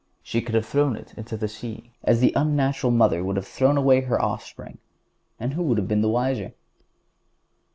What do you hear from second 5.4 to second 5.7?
who